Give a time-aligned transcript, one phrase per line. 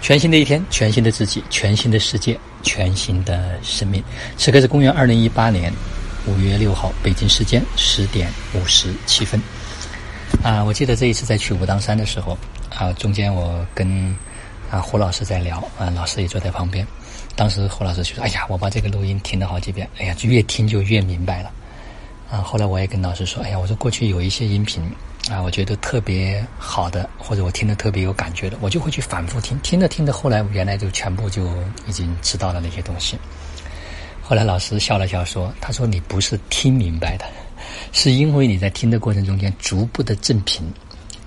[0.00, 4.02] 全新的一天，全新的自己，全新的世界，全新的生命。
[4.36, 5.72] 此刻是公元二零一八年
[6.26, 9.40] 五月六号，北京时间十点五十七分。
[10.42, 12.36] 啊，我记得这一次在去武当山的时候，
[12.74, 14.16] 啊，中间我跟
[14.70, 16.86] 啊胡老师在聊，啊，老师也坐在旁边。
[17.36, 21.50] 当时胡老师就说：“哎呀，我把这个录音听了好几遍，哎呀，就越听就越明白了。”
[22.30, 24.82] 啊，后来我也跟老师说：“哎呀，我说过去有一些音频。”
[25.30, 31.46] 啊，我觉得特别好的，或者我听的特别有感觉的，我就会去反复听，听着听着，后来原来就全部就
[31.86, 33.16] 已经知道了那些东西。
[34.20, 37.24] 后来老师笑了笑说：“他说你不是听明白的，
[37.92, 40.68] 是因为你在听的过程中间逐步的振频，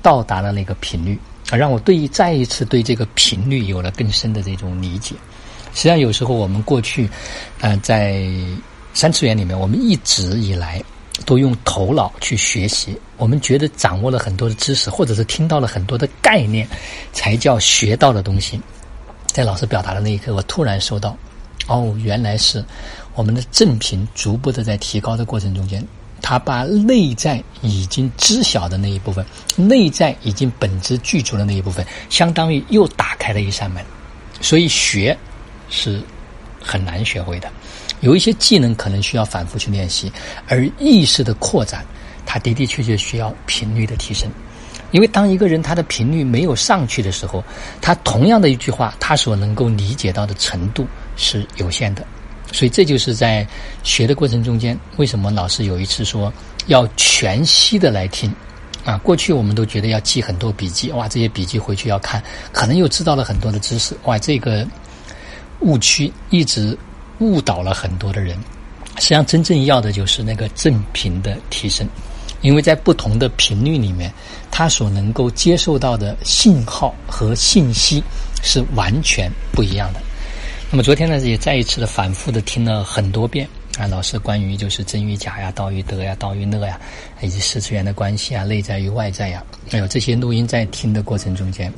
[0.00, 1.18] 到达了那个频率
[1.50, 5.14] 啊，让我对再一次对这个频率有了更深的这种理解。
[5.74, 7.06] 实际上有时候我们过去，
[7.60, 8.24] 呃，在
[8.94, 10.82] 三次元里面，我们一直以来。”
[11.26, 16.66] 都用头脑去学习，我们觉得掌握了很多的知识，或者是听到了很多的概念，
[17.12, 18.60] 才叫学到的东西。
[19.26, 21.16] 在老师表达的那一刻，我突然收到，
[21.66, 22.64] 哦，原来是
[23.14, 25.86] 我们的正频逐步的在提高的过程中间，
[26.20, 29.24] 他把内在已经知晓的那一部分，
[29.56, 33.84] 内在已经本质具足的那一部分，相当于又打开了一扇门。
[34.40, 35.16] 所以学
[35.68, 36.02] 是
[36.60, 37.48] 很难学会的。
[38.00, 40.12] 有一些技能可能需要反复去练习，
[40.48, 41.84] 而意识的扩展，
[42.26, 44.30] 它的的确确需要频率的提升。
[44.90, 47.44] 因为当一个人他的频率没有上去的时候，
[47.80, 50.84] 他同样的一句话，他所能够理解到的程度
[51.16, 52.04] 是有限的。
[52.50, 53.46] 所以这就是在
[53.84, 56.32] 学的过程中间，为什么老师有一次说
[56.66, 58.34] 要全息的来听
[58.84, 58.96] 啊？
[58.98, 64.66] 过去我们都觉得要记很多笔记，哇，这些笔记回去要看，可能又知道了很多的知识，哇，这个
[65.60, 66.76] 误区一直。
[67.20, 68.36] 误导了很多的人，
[68.96, 71.86] 实际上真正要的就是那个正频的提升，
[72.40, 74.12] 因为在不同的频率里面，
[74.50, 78.02] 他所能够接受到的信号和信息
[78.42, 80.00] 是完全不一样的。
[80.70, 83.46] 那么昨天呢，也再一次的反复的听了很多遍
[83.78, 86.80] 啊，老师关于就是真与假呀、道与德呀、道与乐呀，
[87.20, 91.72] 以及四次元的关系啊、内在与外在呀，还有这些录音在听的过程中间，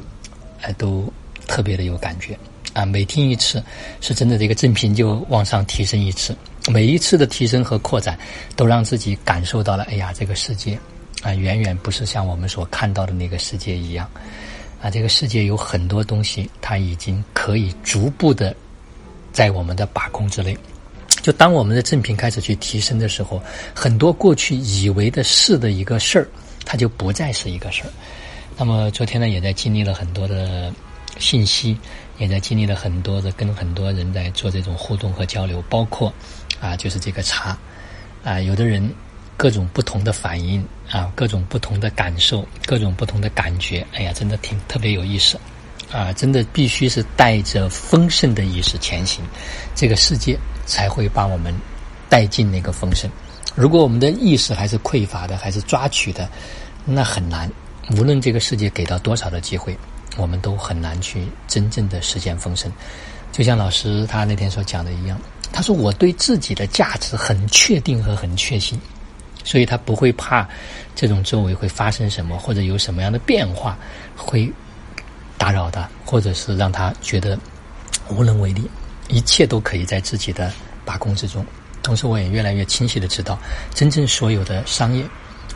[0.60, 1.10] 哎，都
[1.46, 2.38] 特别的有感觉。
[2.72, 3.62] 啊，每听一次，
[4.00, 6.36] 是真的这个正频就往上提升一次。
[6.68, 8.18] 每一次的提升和扩展，
[8.56, 10.78] 都让自己感受到了，哎呀，这个世界
[11.22, 14.08] 啊，远远不是像我们所看到的那个世界一样。
[14.80, 18.54] 啊，这个世界有很多东西，它已经可以逐步的
[19.32, 20.56] 在我们的把控之内。
[21.20, 23.40] 就当我们的正频开始去提升的时候，
[23.74, 26.26] 很多过去以为的是的一个事儿，
[26.64, 27.90] 它就不再是一个事儿。
[28.56, 30.72] 那么昨天呢，也在经历了很多的
[31.22, 31.78] 信息。
[32.18, 36.12] 也在经历了很多的跟很多人在做这种互动和交流，包括
[36.60, 37.58] 啊，就是这个茶
[38.22, 38.88] 啊，有的人
[39.36, 45.40] 各种不同的反应啊，各种不同的感受，各种不同的感觉，哎呀，真的挺特别有意思
[45.90, 46.12] 啊！
[46.12, 49.24] 真的必须是带着丰盛的意识前行，
[49.74, 51.52] 这个世界才会把我们
[52.08, 53.10] 带进那个丰盛。
[53.56, 56.28] 如果我们的意识还是匮乏的，还是抓取的，
[56.84, 57.50] 那很难。
[57.96, 59.76] 无论这个世界给到多少的机会。
[60.16, 62.70] 我们都很难去真正的实现丰盛，
[63.32, 65.18] 就像老师他那天所讲的一样，
[65.52, 68.80] 他说我对自己的价值很确定和很确信，
[69.44, 70.48] 所以他不会怕
[70.94, 73.78] 这种周围会发生什么或者有什么样的变化
[74.16, 74.50] 会
[75.38, 77.38] 打扰他，或者是让他觉得
[78.08, 78.68] 无能为力，
[79.08, 80.52] 一切都可以在自己的
[80.84, 81.44] 把控之中。
[81.82, 83.36] 同时，我也越来越清晰的知道，
[83.74, 85.04] 真正所有的商业，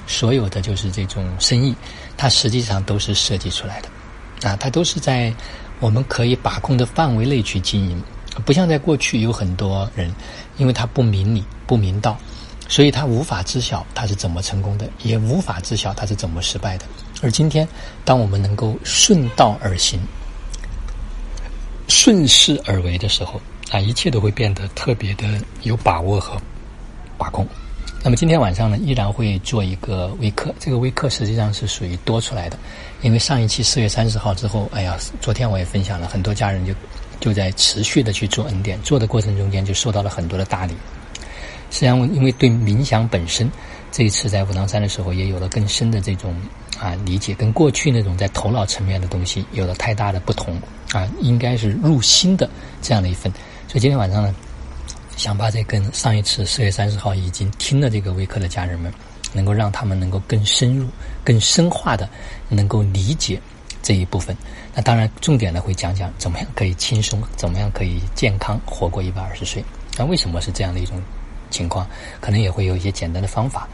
[0.07, 1.73] 所有的就是这种生意，
[2.17, 3.89] 它实际上都是设计出来的。
[4.43, 5.33] 啊，它都是在
[5.81, 8.03] 我们可以把控的范围内去经营，
[8.45, 10.13] 不像在过去有很多人，
[10.59, 12.19] 因为他不明理、不明道，
[12.69, 16.85] 所以他无法知晓他是怎么成功的，也无法知晓他是怎么失败的。
[17.23, 17.67] 而今天，
[18.05, 20.01] 当我们能够顺道而行、
[21.89, 25.27] 顺势而为的时候，啊，一切都会变得特别的
[25.63, 26.41] 有把握和
[27.17, 27.47] 把控。
[28.07, 30.55] 那么今天晚上呢，依然会做一个微课。
[30.61, 32.57] 这个微课实际上是属于多出来的，
[33.03, 36.73] 因为上一期四月三十号之后，哎呀，昨天我也分享了很多家人就
[37.19, 40.75] 就在持续的去做恩典，做的过程中间就受到了很多的大礼。
[41.73, 43.51] 实际上，因为对冥想本身，
[43.91, 46.33] 这一次在武当山的时候也有了更深的这种
[46.79, 50.57] 啊理解，跟过去那种在头脑层面的东西有了太大的不同
[50.93, 52.49] 啊，应该是入心的
[52.81, 53.33] 这样的一份。
[53.67, 54.33] 所以今天晚上呢。
[55.17, 58.93] 想把这跟上一次四月三十号已经听了这个微课的家人们，
[59.33, 60.87] 能够让他们能够更深入、
[61.25, 62.09] 更深化的
[62.49, 63.41] 能够理解
[63.83, 64.37] 这一部分。
[64.75, 69.65] 那当然，重点呢会讲讲怎么样可以轻松，怎么样可以健康活过一百二十岁。
[69.97, 71.01] 那为什么是这样的一种
[71.51, 71.89] 情况？
[72.21, 73.67] 可能也会有一些简单的方法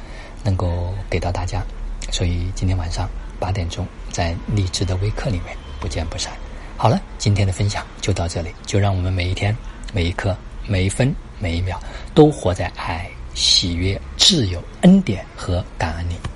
[0.44, 1.62] 能够给到大家。
[2.10, 3.08] 所以今天晚上
[3.40, 6.32] 八点钟在励志的微课里面不见不散。
[6.76, 9.56] 好了，今天的分享就到这里，就让我们每一天、
[9.92, 10.36] 每一刻、
[10.66, 11.80] 每一分、每一秒
[12.14, 16.31] 都活在爱、喜悦、自由、恩典和感恩里。